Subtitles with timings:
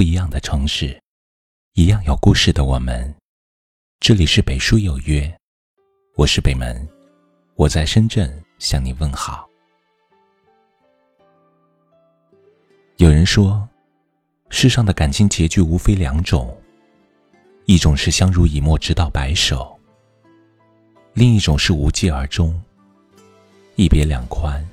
[0.00, 0.98] 不一样的城市，
[1.74, 3.14] 一样有故事的我们。
[3.98, 5.30] 这里是北书有约，
[6.16, 6.88] 我是北门，
[7.54, 9.46] 我在深圳向你问好。
[12.96, 13.68] 有人说，
[14.48, 16.58] 世上的感情结局无非两种，
[17.66, 19.78] 一种是相濡以沫直到白首，
[21.12, 22.58] 另一种是无疾而终，
[23.76, 24.66] 一别两宽。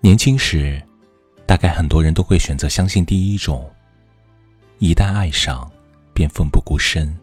[0.00, 0.82] 年轻时，
[1.52, 3.70] 大概很多人都会选择相信第一种。
[4.78, 5.70] 一旦爱上，
[6.14, 7.14] 便奋不顾身，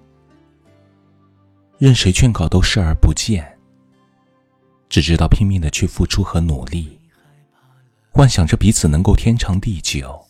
[1.80, 3.58] 任谁劝告都视而不见，
[4.88, 7.00] 只知道拼命的去付出和努力，
[8.12, 10.24] 幻想着彼此能够天长地久。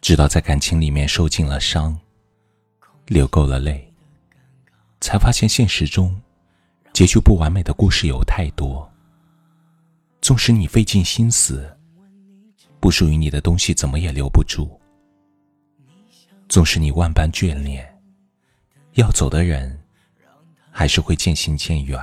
[0.00, 1.96] 直到在感情里面受尽了伤，
[3.06, 3.88] 流够了泪，
[5.00, 6.20] 才发现现实中
[6.92, 8.90] 结局不完美的故事有太多。
[10.20, 11.78] 纵使你费尽心思，
[12.82, 14.66] 不属于你的东西怎么也留不住；
[16.48, 17.88] 纵使你万般眷恋，
[18.94, 19.80] 要走的人
[20.68, 21.96] 还是会渐行渐远。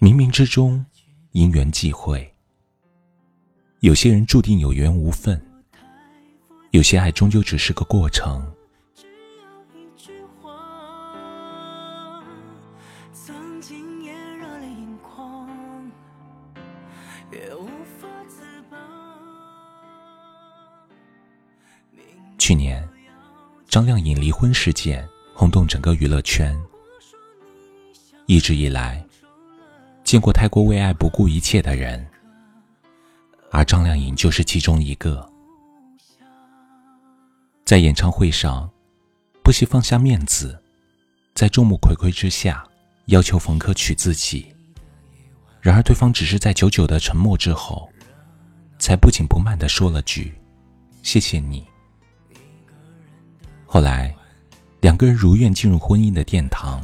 [0.00, 0.82] 冥冥之中，
[1.32, 2.34] 因缘际会，
[3.80, 5.38] 有些人注定有缘无分，
[6.70, 8.50] 有些爱终究只是个过程。
[17.32, 17.66] 也无
[18.00, 18.08] 法
[22.46, 22.88] 去年，
[23.68, 26.56] 张靓颖离婚事件轰动整个娱乐圈。
[28.26, 29.04] 一直以来，
[30.04, 32.06] 见过太过为爱不顾一切的人，
[33.50, 35.28] 而张靓颖就是其中一个。
[37.64, 38.70] 在演唱会上，
[39.42, 40.56] 不惜放下面子，
[41.34, 42.64] 在众目睽睽之下
[43.06, 44.54] 要求冯轲娶自己。
[45.60, 47.90] 然而，对方只是在久久的沉默之后，
[48.78, 50.32] 才不紧不慢的说了句
[51.02, 51.66] ：“谢谢你。”
[53.66, 54.14] 后来，
[54.80, 56.82] 两个人如愿进入婚姻的殿堂，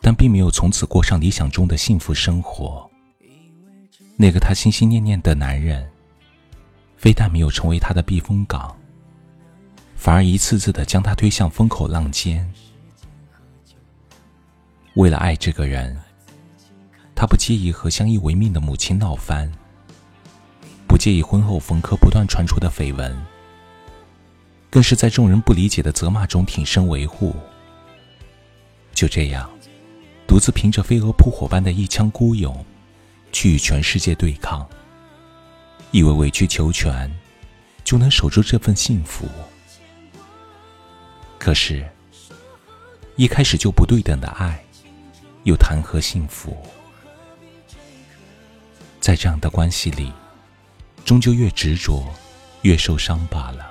[0.00, 2.88] 但并没有从此过上理想中的幸福生活。
[4.16, 5.90] 那个他心心念念的男人，
[6.96, 8.74] 非但没有成为他的避风港，
[9.96, 12.50] 反而一次次的将他推向风口浪尖。
[14.94, 15.98] 为了爱这个人，
[17.14, 19.50] 他不介意和相依为命的母亲闹翻，
[20.86, 23.14] 不介意婚后冯轲不断传出的绯闻。
[24.70, 27.34] 更是在众人不理解的责骂中挺身维护。
[28.94, 29.50] 就这样，
[30.26, 32.64] 独自凭着飞蛾扑火般的一腔孤勇，
[33.32, 34.68] 去与全世界对抗，
[35.90, 37.10] 以为委曲求全
[37.82, 39.26] 就能守住这份幸福。
[41.38, 41.84] 可是，
[43.16, 44.62] 一开始就不对等的爱，
[45.44, 46.56] 又谈何幸福？
[49.00, 50.12] 在这样的关系里，
[51.04, 52.06] 终究越执着，
[52.62, 53.69] 越受伤罢了。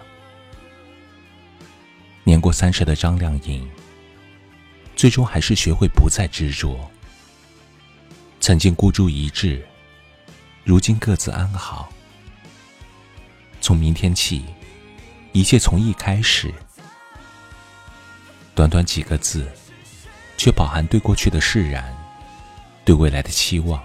[2.29, 3.67] 年过三十的张靓颖，
[4.95, 6.79] 最终还是学会不再执着。
[8.39, 9.67] 曾经孤注一掷，
[10.63, 11.91] 如今各自安好。
[13.59, 14.45] 从明天起，
[15.31, 16.53] 一切从一开始。
[18.53, 19.51] 短短几个字，
[20.37, 21.97] 却饱含对过去的释然，
[22.85, 23.81] 对未来的期望。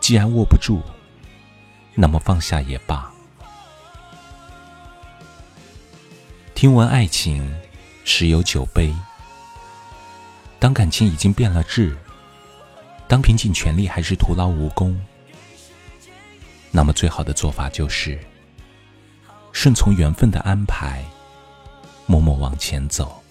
[0.00, 0.82] 既然握不住，
[1.94, 3.08] 那么放下也罢。
[6.58, 7.48] 听闻爱情，
[8.04, 8.92] 十有九悲。
[10.58, 11.96] 当感情已经变了质，
[13.06, 15.00] 当拼尽全力还是徒劳无功，
[16.72, 18.18] 那么最好的做法就是
[19.52, 21.04] 顺从缘分的安排，
[22.06, 23.22] 默默往前走。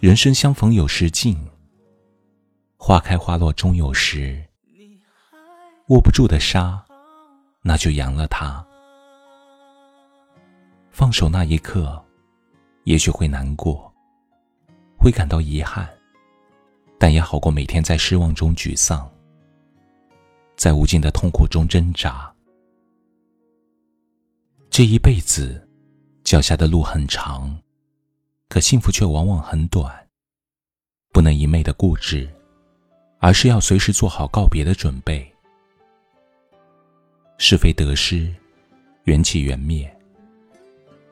[0.00, 1.38] 人生相逢有时尽，
[2.76, 4.44] 花开花落终有时。
[5.90, 6.84] 握不住的沙，
[7.62, 8.66] 那就扬了它。
[10.98, 12.04] 放手那一刻，
[12.82, 13.88] 也许会难过，
[14.98, 15.88] 会感到遗憾，
[16.98, 19.08] 但也好过每天在失望中沮丧，
[20.56, 22.34] 在无尽的痛苦中挣扎。
[24.70, 25.68] 这一辈子，
[26.24, 27.56] 脚下的路很长，
[28.48, 30.04] 可幸福却往往很短。
[31.12, 32.28] 不能一昧的固执，
[33.20, 35.32] 而是要随时做好告别的准备。
[37.38, 38.34] 是非得失，
[39.04, 39.94] 缘起缘灭。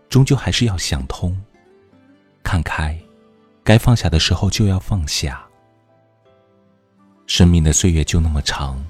[0.08, 1.36] 终究还是要想通、
[2.42, 2.98] 看开，
[3.64, 5.44] 该放下的时候就要放下。
[7.26, 8.84] 生命的岁月就那么长，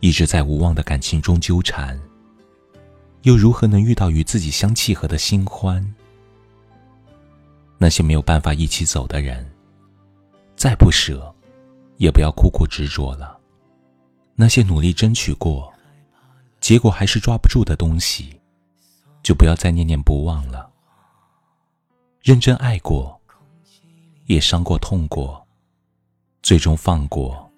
[0.00, 1.98] 一直在无望的感情中纠缠，
[3.22, 5.94] 又如何能遇到与自己相契合的新欢？
[7.78, 9.50] 那些没有办法一起走的人，
[10.54, 11.34] 再不舍，
[11.96, 13.36] 也不要苦苦执着了；
[14.34, 15.72] 那些努力争取过、
[16.60, 18.38] 结果还是抓不住的东西，
[19.24, 20.70] 就不要再念念不忘了。
[22.20, 23.20] 认真爱过，
[24.26, 25.46] 也伤过、痛过，
[26.42, 27.50] 最终放过，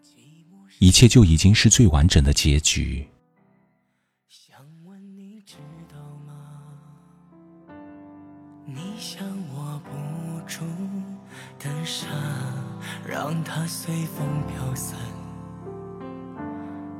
[0.79, 3.09] 一切就已经是最完整的结局。
[4.29, 5.43] 想问你
[8.99, 9.21] 想
[9.55, 9.91] 握不
[10.47, 10.65] 住
[11.59, 12.07] 的沙，
[13.05, 14.99] 让它随风飘散，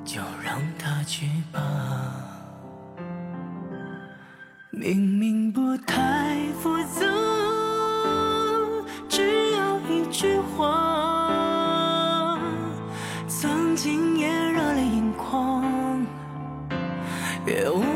[0.05, 2.06] 就让它去吧。
[4.87, 7.05] 明明不太复杂，
[9.09, 12.39] 只要一句话，
[13.27, 16.07] 曾经也热泪盈眶，
[17.45, 17.96] 别无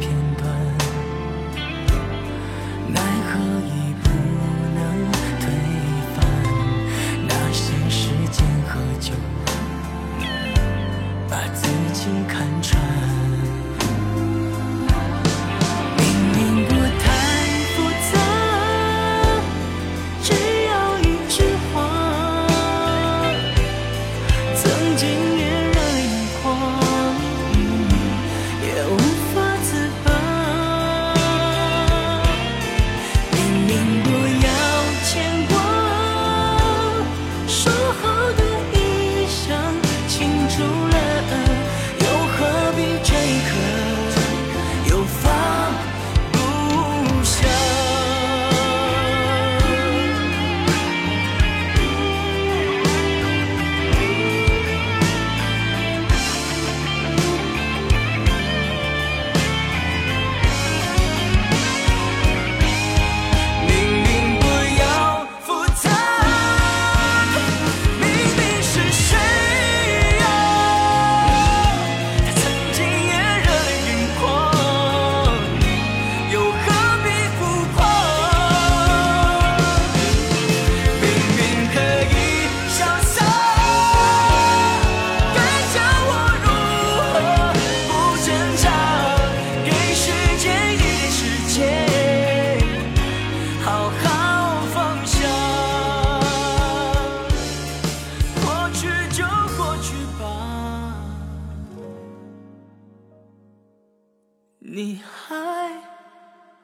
[104.73, 105.83] 你还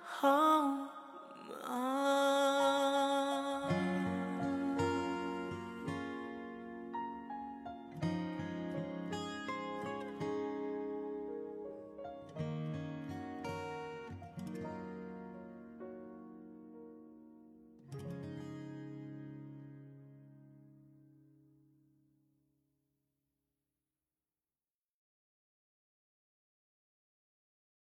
[0.01, 0.76] 好。